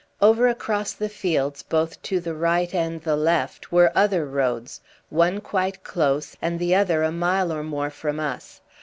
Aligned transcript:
Over 0.19 0.47
across 0.47 0.93
the 0.93 1.09
fields, 1.09 1.61
both 1.61 2.01
to 2.09 2.19
the 2.19 2.33
right 2.33 2.73
and 2.73 3.03
the 3.03 3.15
left, 3.15 3.71
were 3.71 3.91
other 3.95 4.25
roads, 4.25 4.81
one 5.09 5.39
quite 5.41 5.83
close, 5.83 6.35
and 6.41 6.57
the 6.57 6.73
other 6.73 7.03
a 7.03 7.11
mile 7.11 7.53
or 7.53 7.61
more 7.63 7.91
from 7.91 8.19
us. 8.19 8.61